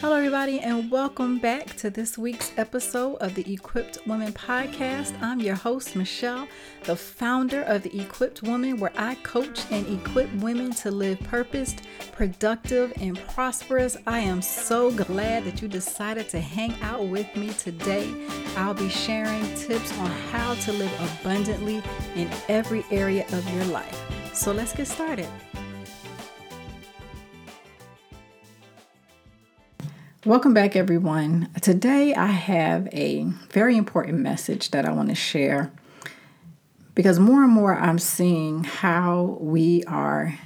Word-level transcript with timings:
Hello, 0.00 0.16
everybody, 0.16 0.60
and 0.60 0.90
welcome 0.90 1.38
back 1.38 1.76
to 1.76 1.90
this 1.90 2.16
week's 2.16 2.52
episode 2.56 3.16
of 3.16 3.34
the 3.34 3.52
Equipped 3.52 3.98
Woman 4.06 4.32
Podcast. 4.32 5.12
I'm 5.20 5.40
your 5.40 5.56
host, 5.56 5.94
Michelle, 5.94 6.48
the 6.84 6.96
founder 6.96 7.60
of 7.64 7.82
the 7.82 8.00
Equipped 8.00 8.42
Woman, 8.42 8.78
where 8.78 8.94
I 8.96 9.16
coach 9.16 9.60
and 9.70 9.86
equip 9.86 10.32
women 10.36 10.70
to 10.76 10.90
live 10.90 11.20
purposed, 11.20 11.82
productive, 12.12 12.94
and 12.98 13.18
prosperous. 13.28 13.98
I 14.06 14.20
am 14.20 14.40
so 14.40 14.90
glad 14.90 15.44
that 15.44 15.60
you 15.60 15.68
decided 15.68 16.30
to 16.30 16.40
hang 16.40 16.74
out 16.80 17.06
with 17.08 17.36
me 17.36 17.50
today. 17.50 18.10
I'll 18.56 18.72
be 18.72 18.88
sharing 18.88 19.42
tips 19.54 19.92
on 19.98 20.10
how 20.32 20.54
to 20.54 20.72
live 20.72 21.20
abundantly 21.20 21.82
in 22.16 22.30
every 22.48 22.86
area 22.90 23.26
of 23.32 23.54
your 23.54 23.66
life. 23.66 24.02
So 24.32 24.50
let's 24.50 24.72
get 24.74 24.86
started. 24.86 25.28
Welcome 30.26 30.52
back, 30.52 30.76
everyone. 30.76 31.48
Today 31.62 32.14
I 32.14 32.26
have 32.26 32.88
a 32.92 33.24
very 33.52 33.78
important 33.78 34.18
message 34.18 34.70
that 34.72 34.84
I 34.84 34.92
want 34.92 35.08
to 35.08 35.14
share 35.14 35.72
because 36.94 37.18
more 37.18 37.42
and 37.42 37.50
more 37.50 37.74
I'm 37.74 37.98
seeing 37.98 38.64
how 38.64 39.38
we 39.40 39.82
are 39.84 40.38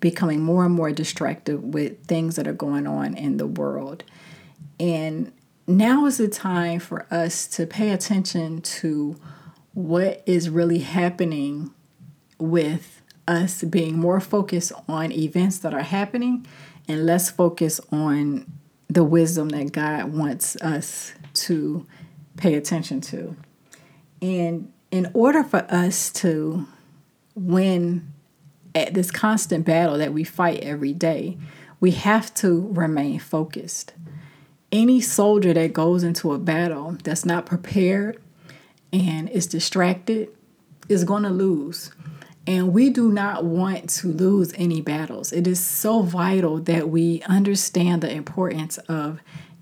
becoming 0.00 0.40
more 0.40 0.64
and 0.64 0.74
more 0.74 0.92
distracted 0.92 1.74
with 1.74 2.06
things 2.06 2.36
that 2.36 2.48
are 2.48 2.54
going 2.54 2.86
on 2.86 3.14
in 3.14 3.36
the 3.36 3.46
world. 3.46 4.02
And 4.80 5.30
now 5.66 6.06
is 6.06 6.16
the 6.16 6.26
time 6.26 6.80
for 6.80 7.06
us 7.10 7.46
to 7.48 7.66
pay 7.66 7.90
attention 7.90 8.62
to 8.62 9.16
what 9.74 10.22
is 10.24 10.48
really 10.48 10.78
happening 10.78 11.74
with 12.38 13.02
us 13.28 13.62
being 13.62 13.98
more 13.98 14.20
focused 14.20 14.72
on 14.88 15.12
events 15.12 15.58
that 15.58 15.74
are 15.74 15.82
happening 15.82 16.46
and 16.88 17.04
less 17.04 17.30
focused 17.30 17.80
on 17.92 18.46
the 18.92 19.04
wisdom 19.04 19.48
that 19.50 19.72
God 19.72 20.12
wants 20.12 20.56
us 20.56 21.12
to 21.34 21.86
pay 22.36 22.54
attention 22.54 23.00
to. 23.00 23.36
And 24.20 24.72
in 24.90 25.10
order 25.14 25.42
for 25.42 25.66
us 25.70 26.10
to 26.12 26.66
win 27.34 28.12
at 28.74 28.94
this 28.94 29.10
constant 29.10 29.64
battle 29.64 29.98
that 29.98 30.12
we 30.12 30.24
fight 30.24 30.60
every 30.60 30.92
day, 30.92 31.38
we 31.80 31.92
have 31.92 32.32
to 32.34 32.68
remain 32.72 33.18
focused. 33.18 33.94
Any 34.70 35.00
soldier 35.00 35.52
that 35.54 35.72
goes 35.72 36.02
into 36.02 36.32
a 36.32 36.38
battle 36.38 36.96
that's 37.02 37.24
not 37.24 37.46
prepared 37.46 38.22
and 38.92 39.28
is 39.30 39.46
distracted 39.46 40.28
is 40.88 41.04
going 41.04 41.22
to 41.22 41.30
lose. 41.30 41.92
And 42.46 42.72
we 42.72 42.90
do 42.90 43.12
not 43.12 43.44
want 43.44 43.88
to 43.90 44.08
lose 44.08 44.52
any 44.56 44.80
battles. 44.80 45.32
It 45.32 45.46
is 45.46 45.60
so 45.60 46.02
vital 46.02 46.58
that 46.60 46.88
we 46.88 47.22
understand 47.22 48.02
the 48.02 48.12
importance 48.12 48.78
of 48.78 49.20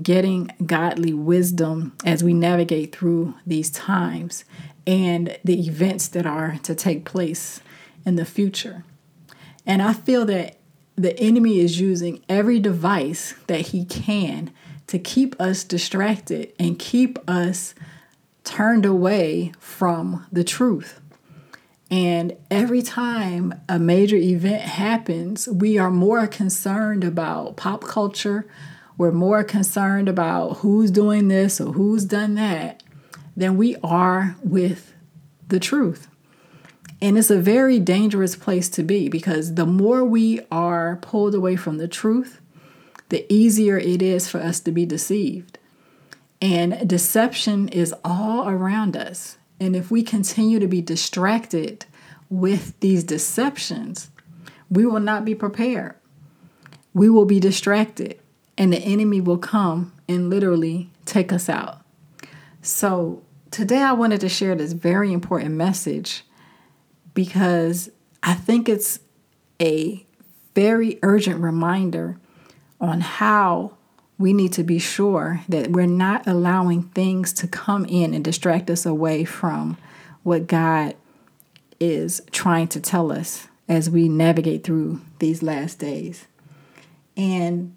getting 0.00 0.50
godly 0.64 1.12
wisdom 1.12 1.94
as 2.04 2.24
we 2.24 2.32
navigate 2.32 2.94
through 2.94 3.34
these 3.46 3.70
times 3.70 4.44
and 4.86 5.38
the 5.44 5.66
events 5.66 6.08
that 6.08 6.24
are 6.24 6.58
to 6.62 6.74
take 6.74 7.04
place 7.04 7.60
in 8.06 8.16
the 8.16 8.24
future. 8.24 8.84
And 9.66 9.82
I 9.82 9.92
feel 9.92 10.24
that 10.24 10.56
the 10.96 11.18
enemy 11.18 11.60
is 11.60 11.78
using 11.78 12.22
every 12.28 12.58
device 12.58 13.34
that 13.48 13.68
he 13.68 13.84
can 13.84 14.50
to 14.86 14.98
keep 14.98 15.38
us 15.40 15.62
distracted 15.62 16.52
and 16.58 16.78
keep 16.78 17.18
us 17.28 17.74
turned 18.44 18.84
away 18.84 19.52
from 19.58 20.26
the 20.32 20.42
truth. 20.42 21.01
And 21.92 22.38
every 22.50 22.80
time 22.80 23.52
a 23.68 23.78
major 23.78 24.16
event 24.16 24.62
happens, 24.62 25.46
we 25.46 25.76
are 25.76 25.90
more 25.90 26.26
concerned 26.26 27.04
about 27.04 27.58
pop 27.58 27.84
culture. 27.84 28.46
We're 28.96 29.12
more 29.12 29.44
concerned 29.44 30.08
about 30.08 30.60
who's 30.60 30.90
doing 30.90 31.28
this 31.28 31.60
or 31.60 31.74
who's 31.74 32.06
done 32.06 32.34
that 32.36 32.82
than 33.36 33.58
we 33.58 33.76
are 33.84 34.36
with 34.42 34.94
the 35.48 35.60
truth. 35.60 36.08
And 37.02 37.18
it's 37.18 37.30
a 37.30 37.38
very 37.38 37.78
dangerous 37.78 38.36
place 38.36 38.70
to 38.70 38.82
be 38.82 39.10
because 39.10 39.56
the 39.56 39.66
more 39.66 40.02
we 40.02 40.40
are 40.50 40.96
pulled 41.02 41.34
away 41.34 41.56
from 41.56 41.76
the 41.76 41.88
truth, 41.88 42.40
the 43.10 43.30
easier 43.30 43.76
it 43.76 44.00
is 44.00 44.30
for 44.30 44.38
us 44.40 44.60
to 44.60 44.72
be 44.72 44.86
deceived. 44.86 45.58
And 46.40 46.88
deception 46.88 47.68
is 47.68 47.94
all 48.02 48.48
around 48.48 48.96
us. 48.96 49.36
And 49.60 49.76
if 49.76 49.90
we 49.90 50.02
continue 50.02 50.58
to 50.58 50.66
be 50.66 50.80
distracted 50.80 51.86
with 52.28 52.78
these 52.80 53.04
deceptions, 53.04 54.10
we 54.70 54.86
will 54.86 55.00
not 55.00 55.24
be 55.24 55.34
prepared. 55.34 55.94
We 56.94 57.08
will 57.08 57.24
be 57.24 57.40
distracted, 57.40 58.18
and 58.56 58.72
the 58.72 58.78
enemy 58.78 59.20
will 59.20 59.38
come 59.38 59.92
and 60.08 60.30
literally 60.30 60.90
take 61.04 61.32
us 61.32 61.48
out. 61.48 61.84
So, 62.62 63.22
today 63.50 63.82
I 63.82 63.92
wanted 63.92 64.20
to 64.22 64.28
share 64.28 64.54
this 64.54 64.72
very 64.72 65.12
important 65.12 65.52
message 65.52 66.24
because 67.14 67.90
I 68.22 68.34
think 68.34 68.68
it's 68.68 69.00
a 69.60 70.06
very 70.54 70.98
urgent 71.02 71.40
reminder 71.40 72.18
on 72.80 73.00
how 73.00 73.76
we 74.22 74.32
need 74.32 74.52
to 74.52 74.62
be 74.62 74.78
sure 74.78 75.40
that 75.48 75.72
we're 75.72 75.84
not 75.84 76.26
allowing 76.28 76.84
things 76.84 77.32
to 77.32 77.48
come 77.48 77.84
in 77.86 78.14
and 78.14 78.24
distract 78.24 78.70
us 78.70 78.86
away 78.86 79.24
from 79.24 79.76
what 80.22 80.46
God 80.46 80.94
is 81.80 82.22
trying 82.30 82.68
to 82.68 82.80
tell 82.80 83.10
us 83.10 83.48
as 83.68 83.90
we 83.90 84.08
navigate 84.08 84.62
through 84.62 85.00
these 85.18 85.42
last 85.42 85.80
days. 85.80 86.26
And 87.16 87.74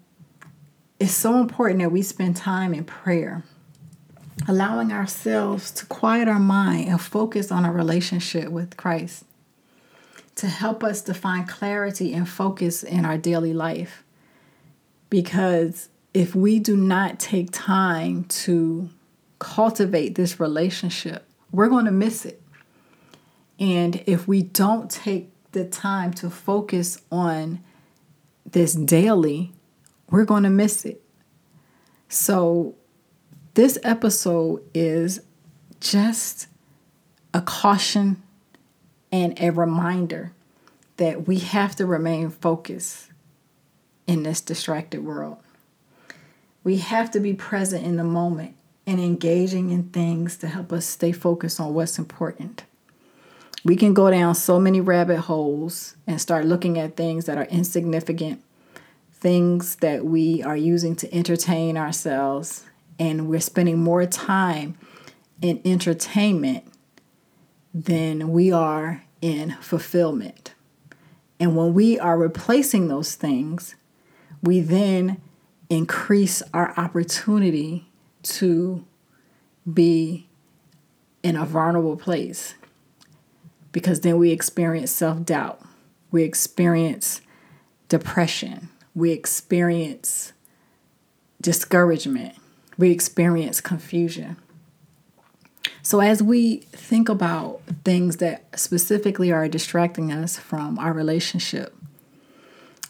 it's 1.00 1.12
so 1.12 1.40
important 1.40 1.80
that 1.80 1.90
we 1.90 2.00
spend 2.02 2.36
time 2.36 2.72
in 2.72 2.84
prayer, 2.84 3.42
allowing 4.46 4.92
ourselves 4.92 5.72
to 5.72 5.86
quiet 5.86 6.28
our 6.28 6.38
mind 6.38 6.88
and 6.88 7.00
focus 7.00 7.50
on 7.50 7.64
our 7.64 7.72
relationship 7.72 8.50
with 8.50 8.76
Christ 8.76 9.24
to 10.36 10.46
help 10.46 10.84
us 10.84 11.02
to 11.02 11.14
find 11.14 11.48
clarity 11.48 12.14
and 12.14 12.28
focus 12.28 12.84
in 12.84 13.04
our 13.04 13.18
daily 13.18 13.52
life. 13.52 14.04
Because 15.10 15.88
if 16.16 16.34
we 16.34 16.58
do 16.58 16.78
not 16.78 17.20
take 17.20 17.50
time 17.52 18.24
to 18.24 18.88
cultivate 19.38 20.14
this 20.14 20.40
relationship, 20.40 21.28
we're 21.52 21.68
going 21.68 21.84
to 21.84 21.90
miss 21.90 22.24
it. 22.24 22.40
And 23.60 24.02
if 24.06 24.26
we 24.26 24.40
don't 24.40 24.90
take 24.90 25.28
the 25.52 25.66
time 25.66 26.14
to 26.14 26.30
focus 26.30 27.02
on 27.12 27.62
this 28.50 28.72
daily, 28.72 29.52
we're 30.08 30.24
going 30.24 30.44
to 30.44 30.48
miss 30.48 30.86
it. 30.86 31.02
So, 32.08 32.76
this 33.52 33.76
episode 33.82 34.62
is 34.72 35.20
just 35.80 36.46
a 37.34 37.42
caution 37.42 38.22
and 39.12 39.38
a 39.38 39.50
reminder 39.50 40.32
that 40.96 41.28
we 41.28 41.40
have 41.40 41.76
to 41.76 41.84
remain 41.84 42.30
focused 42.30 43.10
in 44.06 44.22
this 44.22 44.40
distracted 44.40 45.04
world. 45.04 45.36
We 46.66 46.78
have 46.78 47.12
to 47.12 47.20
be 47.20 47.32
present 47.32 47.86
in 47.86 47.94
the 47.94 48.02
moment 48.02 48.56
and 48.88 48.98
engaging 48.98 49.70
in 49.70 49.84
things 49.90 50.36
to 50.38 50.48
help 50.48 50.72
us 50.72 50.84
stay 50.84 51.12
focused 51.12 51.60
on 51.60 51.74
what's 51.74 51.96
important. 51.96 52.64
We 53.64 53.76
can 53.76 53.94
go 53.94 54.10
down 54.10 54.34
so 54.34 54.58
many 54.58 54.80
rabbit 54.80 55.20
holes 55.20 55.94
and 56.08 56.20
start 56.20 56.44
looking 56.44 56.76
at 56.76 56.96
things 56.96 57.26
that 57.26 57.38
are 57.38 57.44
insignificant, 57.44 58.42
things 59.12 59.76
that 59.76 60.04
we 60.04 60.42
are 60.42 60.56
using 60.56 60.96
to 60.96 61.14
entertain 61.14 61.76
ourselves, 61.76 62.64
and 62.98 63.28
we're 63.28 63.38
spending 63.38 63.78
more 63.78 64.04
time 64.04 64.76
in 65.40 65.60
entertainment 65.64 66.64
than 67.72 68.32
we 68.32 68.50
are 68.50 69.04
in 69.22 69.52
fulfillment. 69.60 70.52
And 71.38 71.56
when 71.56 71.74
we 71.74 71.96
are 72.00 72.18
replacing 72.18 72.88
those 72.88 73.14
things, 73.14 73.76
we 74.42 74.58
then 74.58 75.20
increase 75.68 76.42
our 76.54 76.72
opportunity 76.78 77.86
to 78.22 78.84
be 79.72 80.28
in 81.22 81.36
a 81.36 81.44
vulnerable 81.44 81.96
place. 81.96 82.54
Because 83.72 84.00
then 84.00 84.18
we 84.18 84.30
experience 84.30 84.90
self 84.90 85.24
doubt, 85.24 85.60
we 86.10 86.22
experience 86.22 87.20
depression, 87.88 88.68
we 88.94 89.12
experience 89.12 90.32
discouragement, 91.40 92.34
we 92.78 92.90
experience 92.90 93.60
confusion. 93.60 94.36
So, 95.82 96.00
as 96.00 96.22
we 96.22 96.58
think 96.72 97.08
about 97.08 97.60
things 97.84 98.16
that 98.16 98.58
specifically 98.58 99.30
are 99.30 99.46
distracting 99.46 100.10
us 100.10 100.36
from 100.38 100.78
our 100.78 100.92
relationship, 100.92 101.76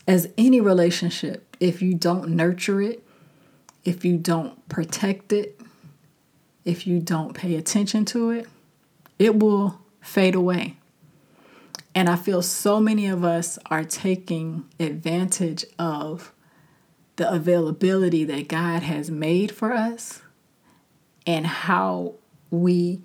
as 0.06 0.28
any 0.38 0.60
relationship, 0.60 1.45
if 1.60 1.82
you 1.82 1.94
don't 1.94 2.30
nurture 2.30 2.80
it, 2.80 3.02
if 3.84 4.04
you 4.04 4.16
don't 4.16 4.68
protect 4.68 5.32
it, 5.32 5.60
if 6.64 6.86
you 6.86 6.98
don't 6.98 7.34
pay 7.34 7.54
attention 7.54 8.04
to 8.06 8.30
it, 8.30 8.48
it 9.18 9.38
will 9.38 9.80
fade 10.00 10.34
away. 10.34 10.76
And 11.94 12.08
I 12.10 12.16
feel 12.16 12.42
so 12.42 12.78
many 12.78 13.06
of 13.06 13.24
us 13.24 13.58
are 13.66 13.84
taking 13.84 14.68
advantage 14.78 15.64
of 15.78 16.32
the 17.16 17.32
availability 17.32 18.24
that 18.24 18.48
God 18.48 18.82
has 18.82 19.10
made 19.10 19.50
for 19.50 19.72
us 19.72 20.20
and 21.26 21.46
how 21.46 22.14
we 22.50 23.00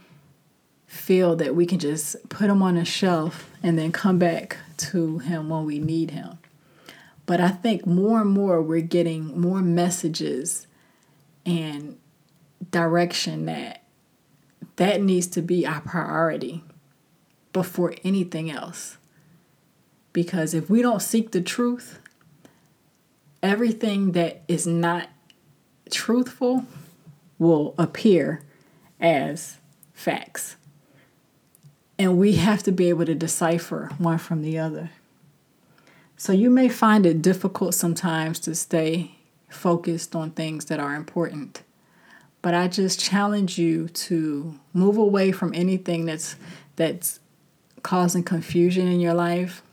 feel 0.86 1.38
that 1.38 1.56
we 1.56 1.66
can 1.66 1.80
just 1.80 2.18
put 2.28 2.50
him 2.50 2.62
on 2.62 2.76
a 2.76 2.84
shelf 2.84 3.50
and 3.64 3.80
then 3.80 3.94
come 3.94 4.20
back 4.20 4.58
to 4.76 5.20
him 5.20 5.48
when 5.48 5.66
we 5.66 5.80
need 5.80 6.12
him. 6.12 6.38
But 7.26 7.40
I 7.40 7.50
think 7.50 7.86
more 7.86 8.22
and 8.22 8.30
more 8.30 8.62
we're 8.62 8.82
getting 8.82 9.40
more 9.40 9.62
messages 9.62 10.68
and 11.46 11.98
direction 12.72 13.46
that 13.46 13.84
that 14.76 15.02
needs 15.02 15.28
to 15.28 15.42
be 15.42 15.66
our 15.66 15.82
priority 15.82 16.64
before 17.54 17.94
anything 18.04 18.50
else. 18.50 18.98
Because 20.14 20.54
if 20.54 20.70
we 20.70 20.82
don't 20.82 21.02
seek 21.02 21.32
the 21.32 21.42
truth, 21.42 22.00
everything 23.42 24.12
that 24.14 24.42
is 24.48 24.66
not 24.68 25.10
truthful 25.90 26.66
will 27.38 27.76
appear 27.78 28.42
as 29.00 29.58
facts. 29.94 30.56
And 31.98 32.18
we 32.18 32.34
have 32.34 32.64
to 32.64 32.72
be 32.72 32.90
able 32.90 33.06
to 33.06 33.16
decipher 33.16 33.92
one 33.98 34.18
from 34.18 34.42
the 34.42 34.58
other. 34.58 34.90
So 36.22 36.34
you 36.34 36.52
may 36.52 36.70
find 36.70 37.08
it 37.08 37.24
difficult 37.24 37.74
sometimes 37.74 38.40
to 38.42 38.54
stay 38.54 39.16
focused 39.50 40.16
on 40.16 40.30
things 40.30 40.66
that 40.66 40.80
are 40.80 40.94
important. 40.94 41.64
But 42.44 42.54
I 42.54 42.68
just 42.68 43.00
challenge 43.00 43.58
you 43.58 43.88
to 43.88 44.60
move 44.72 44.98
away 44.98 45.32
from 45.32 45.52
anything 45.56 46.06
that's 46.06 46.36
that's 46.76 47.22
causing 47.82 48.22
confusion 48.22 48.88
in 48.88 49.00
your 49.00 49.16
life, 49.16 49.64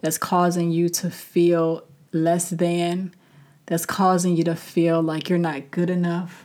that's 0.00 0.18
causing 0.18 0.70
you 0.70 0.88
to 0.88 1.10
feel 1.10 1.82
less 2.12 2.50
than, 2.50 3.12
that's 3.66 3.84
causing 3.84 4.36
you 4.36 4.44
to 4.44 4.54
feel 4.54 5.02
like 5.02 5.28
you're 5.28 5.36
not 5.36 5.72
good 5.72 5.90
enough. 5.90 6.44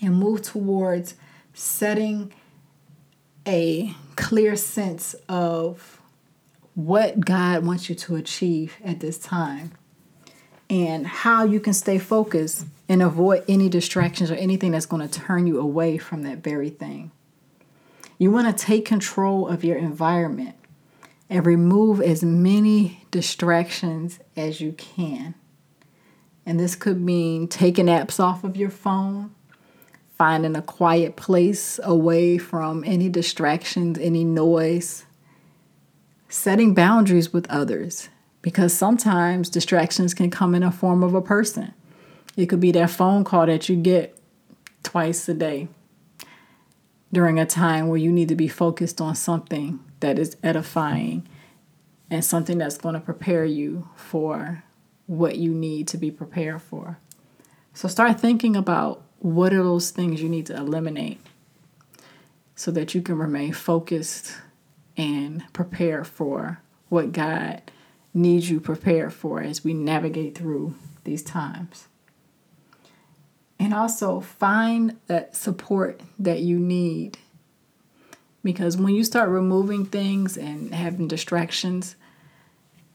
And 0.00 0.16
move 0.16 0.42
towards 0.42 1.14
setting 1.54 2.32
a 3.46 3.94
clear 4.16 4.56
sense 4.56 5.14
of 5.28 6.00
what 6.76 7.24
God 7.24 7.64
wants 7.64 7.88
you 7.88 7.94
to 7.94 8.16
achieve 8.16 8.76
at 8.84 9.00
this 9.00 9.16
time 9.16 9.72
and 10.68 11.06
how 11.06 11.42
you 11.42 11.58
can 11.58 11.72
stay 11.72 11.98
focused 11.98 12.66
and 12.86 13.02
avoid 13.02 13.42
any 13.48 13.70
distractions 13.70 14.30
or 14.30 14.34
anything 14.34 14.72
that's 14.72 14.84
going 14.84 15.06
to 15.06 15.20
turn 15.20 15.46
you 15.46 15.58
away 15.58 15.96
from 15.96 16.22
that 16.22 16.38
very 16.38 16.68
thing. 16.68 17.10
You 18.18 18.30
want 18.30 18.54
to 18.56 18.64
take 18.64 18.84
control 18.84 19.48
of 19.48 19.64
your 19.64 19.78
environment 19.78 20.54
and 21.30 21.46
remove 21.46 22.02
as 22.02 22.22
many 22.22 23.06
distractions 23.10 24.18
as 24.36 24.60
you 24.60 24.72
can. 24.72 25.34
And 26.44 26.60
this 26.60 26.76
could 26.76 27.00
mean 27.00 27.48
taking 27.48 27.86
apps 27.86 28.20
off 28.20 28.44
of 28.44 28.54
your 28.54 28.70
phone, 28.70 29.34
finding 30.18 30.54
a 30.54 30.62
quiet 30.62 31.16
place 31.16 31.80
away 31.82 32.36
from 32.36 32.84
any 32.84 33.08
distractions, 33.08 33.98
any 33.98 34.24
noise, 34.24 35.05
setting 36.28 36.74
boundaries 36.74 37.32
with 37.32 37.48
others 37.50 38.08
because 38.42 38.72
sometimes 38.72 39.48
distractions 39.48 40.14
can 40.14 40.30
come 40.30 40.54
in 40.54 40.62
a 40.62 40.70
form 40.70 41.02
of 41.02 41.14
a 41.14 41.22
person. 41.22 41.74
It 42.36 42.46
could 42.46 42.60
be 42.60 42.72
that 42.72 42.90
phone 42.90 43.24
call 43.24 43.46
that 43.46 43.68
you 43.68 43.76
get 43.76 44.18
twice 44.82 45.28
a 45.28 45.34
day 45.34 45.68
during 47.12 47.38
a 47.38 47.46
time 47.46 47.88
where 47.88 47.98
you 47.98 48.12
need 48.12 48.28
to 48.28 48.36
be 48.36 48.48
focused 48.48 49.00
on 49.00 49.14
something 49.14 49.80
that 50.00 50.18
is 50.18 50.36
edifying 50.42 51.26
and 52.10 52.24
something 52.24 52.58
that's 52.58 52.78
going 52.78 52.94
to 52.94 53.00
prepare 53.00 53.44
you 53.44 53.88
for 53.96 54.62
what 55.06 55.36
you 55.36 55.52
need 55.52 55.88
to 55.88 55.96
be 55.96 56.10
prepared 56.10 56.60
for. 56.62 56.98
So 57.72 57.88
start 57.88 58.20
thinking 58.20 58.56
about 58.56 59.02
what 59.18 59.52
are 59.52 59.62
those 59.62 59.90
things 59.90 60.22
you 60.22 60.28
need 60.28 60.46
to 60.46 60.56
eliminate 60.56 61.20
so 62.54 62.70
that 62.70 62.94
you 62.94 63.02
can 63.02 63.18
remain 63.18 63.52
focused 63.52 64.36
and 64.96 65.44
prepare 65.52 66.04
for 66.04 66.60
what 66.88 67.12
God 67.12 67.62
needs 68.14 68.48
you 68.48 68.60
prepared 68.60 69.12
for 69.12 69.42
as 69.42 69.62
we 69.62 69.74
navigate 69.74 70.36
through 70.36 70.74
these 71.04 71.22
times. 71.22 71.88
And 73.58 73.72
also 73.72 74.20
find 74.20 74.98
that 75.06 75.36
support 75.36 76.00
that 76.18 76.40
you 76.40 76.58
need. 76.58 77.18
Because 78.42 78.76
when 78.76 78.94
you 78.94 79.04
start 79.04 79.28
removing 79.28 79.86
things 79.86 80.36
and 80.36 80.74
having 80.74 81.08
distractions, 81.08 81.96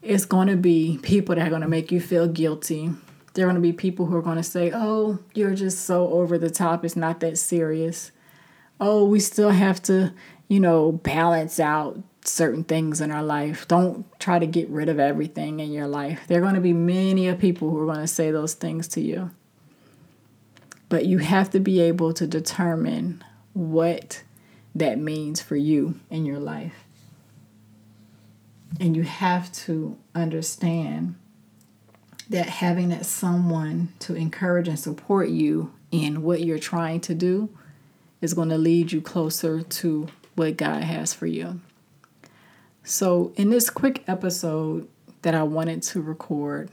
it's 0.00 0.24
going 0.24 0.48
to 0.48 0.56
be 0.56 0.98
people 1.02 1.34
that 1.34 1.46
are 1.46 1.50
going 1.50 1.62
to 1.62 1.68
make 1.68 1.92
you 1.92 2.00
feel 2.00 2.26
guilty. 2.26 2.90
There 3.34 3.46
are 3.46 3.50
going 3.50 3.62
to 3.62 3.68
be 3.68 3.72
people 3.72 4.06
who 4.06 4.16
are 4.16 4.22
going 4.22 4.36
to 4.36 4.42
say, 4.42 4.72
Oh, 4.74 5.18
you're 5.34 5.54
just 5.54 5.84
so 5.84 6.08
over 6.08 6.38
the 6.38 6.50
top. 6.50 6.84
It's 6.84 6.96
not 6.96 7.20
that 7.20 7.38
serious. 7.38 8.10
Oh, 8.80 9.04
we 9.04 9.20
still 9.20 9.50
have 9.50 9.80
to, 9.84 10.12
you 10.52 10.60
know, 10.60 10.92
balance 10.92 11.58
out 11.58 11.98
certain 12.26 12.62
things 12.62 13.00
in 13.00 13.10
our 13.10 13.22
life. 13.22 13.66
Don't 13.68 14.04
try 14.20 14.38
to 14.38 14.46
get 14.46 14.68
rid 14.68 14.90
of 14.90 15.00
everything 15.00 15.60
in 15.60 15.72
your 15.72 15.86
life. 15.86 16.24
There 16.28 16.40
are 16.40 16.42
going 16.42 16.56
to 16.56 16.60
be 16.60 16.74
many 16.74 17.26
of 17.28 17.38
people 17.38 17.70
who 17.70 17.80
are 17.80 17.86
going 17.86 18.00
to 18.00 18.06
say 18.06 18.30
those 18.30 18.52
things 18.52 18.86
to 18.88 19.00
you. 19.00 19.30
But 20.90 21.06
you 21.06 21.18
have 21.18 21.48
to 21.52 21.58
be 21.58 21.80
able 21.80 22.12
to 22.12 22.26
determine 22.26 23.24
what 23.54 24.24
that 24.74 24.98
means 24.98 25.40
for 25.40 25.56
you 25.56 25.98
in 26.10 26.26
your 26.26 26.38
life. 26.38 26.84
And 28.78 28.94
you 28.94 29.04
have 29.04 29.50
to 29.52 29.96
understand 30.14 31.14
that 32.28 32.50
having 32.50 32.90
that 32.90 33.06
someone 33.06 33.94
to 34.00 34.14
encourage 34.14 34.68
and 34.68 34.78
support 34.78 35.30
you 35.30 35.72
in 35.90 36.22
what 36.22 36.42
you're 36.42 36.58
trying 36.58 37.00
to 37.00 37.14
do 37.14 37.48
is 38.20 38.34
going 38.34 38.50
to 38.50 38.58
lead 38.58 38.92
you 38.92 39.00
closer 39.00 39.62
to 39.62 40.08
what 40.34 40.56
God 40.56 40.82
has 40.82 41.12
for 41.12 41.26
you. 41.26 41.60
So, 42.84 43.32
in 43.36 43.50
this 43.50 43.70
quick 43.70 44.02
episode 44.08 44.88
that 45.22 45.34
I 45.34 45.44
wanted 45.44 45.82
to 45.84 46.02
record, 46.02 46.70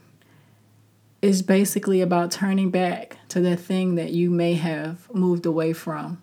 is 1.21 1.41
basically 1.41 2.01
about 2.01 2.31
turning 2.31 2.69
back 2.69 3.17
to 3.27 3.41
the 3.41 3.55
thing 3.55 3.95
that 3.95 4.11
you 4.11 4.29
may 4.29 4.53
have 4.53 5.13
moved 5.13 5.45
away 5.45 5.73
from. 5.73 6.21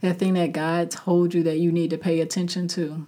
That 0.00 0.18
thing 0.18 0.34
that 0.34 0.52
God 0.52 0.90
told 0.90 1.34
you 1.34 1.42
that 1.44 1.58
you 1.58 1.72
need 1.72 1.90
to 1.90 1.98
pay 1.98 2.20
attention 2.20 2.68
to. 2.68 3.06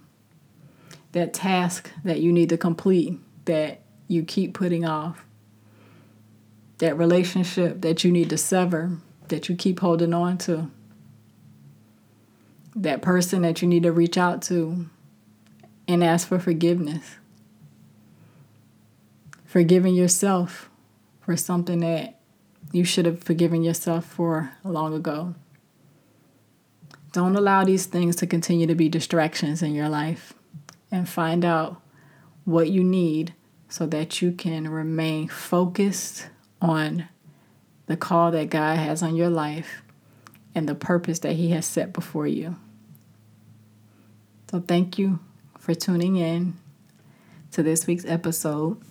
That 1.11 1.33
task 1.33 1.91
that 2.03 2.21
you 2.21 2.31
need 2.31 2.49
to 2.49 2.57
complete 2.57 3.19
that 3.45 3.81
you 4.07 4.23
keep 4.23 4.53
putting 4.53 4.85
off. 4.85 5.25
That 6.77 6.97
relationship 6.97 7.81
that 7.81 8.03
you 8.03 8.11
need 8.11 8.29
to 8.29 8.37
sever 8.37 8.97
that 9.27 9.49
you 9.49 9.55
keep 9.55 9.79
holding 9.79 10.13
on 10.13 10.37
to. 10.39 10.69
That 12.75 13.01
person 13.01 13.41
that 13.41 13.61
you 13.61 13.67
need 13.67 13.83
to 13.83 13.91
reach 13.91 14.17
out 14.17 14.41
to 14.43 14.87
and 15.87 16.03
ask 16.03 16.27
for 16.27 16.39
forgiveness. 16.39 17.15
Forgiving 19.45 19.93
yourself 19.93 20.69
for 21.19 21.35
something 21.35 21.79
that 21.79 22.19
you 22.71 22.85
should 22.85 23.05
have 23.05 23.21
forgiven 23.21 23.63
yourself 23.63 24.05
for 24.05 24.51
long 24.63 24.93
ago. 24.93 25.35
Don't 27.11 27.35
allow 27.35 27.65
these 27.65 27.85
things 27.85 28.15
to 28.17 28.27
continue 28.27 28.67
to 28.67 28.75
be 28.75 28.87
distractions 28.87 29.61
in 29.61 29.75
your 29.75 29.89
life 29.89 30.33
and 30.89 31.09
find 31.09 31.43
out 31.43 31.81
what 32.45 32.69
you 32.69 32.83
need 32.83 33.33
so 33.67 33.85
that 33.85 34.21
you 34.21 34.31
can 34.31 34.69
remain 34.69 35.27
focused 35.27 36.27
on 36.61 37.07
the 37.87 37.97
call 37.97 38.31
that 38.31 38.49
God 38.49 38.77
has 38.77 39.03
on 39.03 39.15
your 39.15 39.29
life 39.29 39.83
and 40.53 40.67
the 40.67 40.75
purpose 40.75 41.19
that 41.19 41.33
He 41.33 41.51
has 41.51 41.65
set 41.65 41.93
before 41.93 42.27
you. 42.27 42.55
So, 44.49 44.59
thank 44.59 44.97
you 44.97 45.19
for 45.57 45.73
tuning 45.73 46.17
in 46.17 46.57
to 47.51 47.63
this 47.63 47.87
week's 47.87 48.05
episode. 48.05 48.81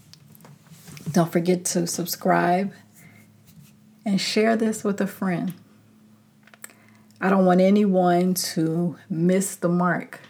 Don't 1.12 1.31
forget 1.31 1.64
to 1.67 1.87
subscribe 1.87 2.73
and 4.05 4.21
share 4.21 4.57
this 4.57 4.85
with 4.85 5.00
a 5.00 5.07
friend. 5.07 5.55
I 7.21 7.29
don't 7.29 7.45
want 7.45 7.61
anyone 7.61 8.35
to 8.35 8.97
miss 9.11 9.57
the 9.57 9.69
mark 9.69 10.21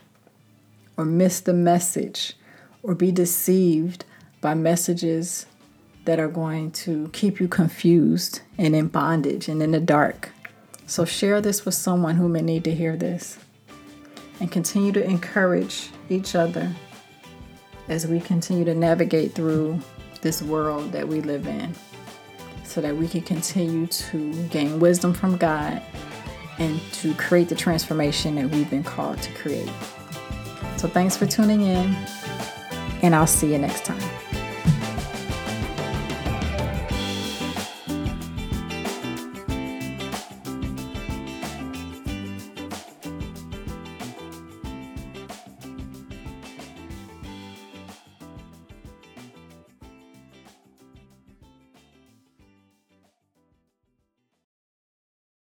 or 0.96 1.04
miss 1.04 1.40
the 1.40 1.52
message 1.52 2.34
or 2.82 2.94
be 2.94 3.12
deceived 3.12 4.04
by 4.40 4.54
messages 4.54 5.46
that 6.04 6.18
are 6.18 6.28
going 6.28 6.72
to 6.72 7.08
keep 7.12 7.40
you 7.40 7.46
confused 7.46 8.40
and 8.58 8.74
in 8.74 8.88
bondage 8.88 9.48
and 9.48 9.62
in 9.62 9.70
the 9.70 9.80
dark. 9.80 10.30
So 10.90 11.04
share 11.04 11.40
this 11.40 11.64
with 11.64 11.74
someone 11.74 12.16
who 12.16 12.28
may 12.28 12.42
need 12.42 12.64
to 12.64 12.74
hear 12.74 12.96
this 12.96 13.38
and 14.40 14.50
continue 14.50 14.90
to 14.90 15.04
encourage 15.04 15.88
each 16.08 16.34
other 16.34 16.68
as 17.86 18.08
we 18.08 18.18
continue 18.18 18.64
to 18.64 18.74
navigate 18.74 19.32
through 19.32 19.78
this 20.20 20.42
world 20.42 20.90
that 20.90 21.06
we 21.06 21.20
live 21.20 21.46
in 21.46 21.76
so 22.64 22.80
that 22.80 22.96
we 22.96 23.06
can 23.06 23.20
continue 23.20 23.86
to 23.86 24.32
gain 24.48 24.80
wisdom 24.80 25.14
from 25.14 25.36
God 25.36 25.80
and 26.58 26.80
to 26.94 27.14
create 27.14 27.48
the 27.48 27.54
transformation 27.54 28.34
that 28.34 28.50
we've 28.50 28.68
been 28.68 28.82
called 28.82 29.22
to 29.22 29.32
create. 29.34 29.70
So, 30.76 30.88
thanks 30.88 31.16
for 31.16 31.24
tuning 31.24 31.60
in, 31.60 31.94
and 33.02 33.14
I'll 33.14 33.28
see 33.28 33.52
you 33.52 33.58
next 33.58 33.84
time. 33.84 34.19